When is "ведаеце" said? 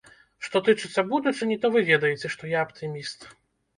1.93-2.27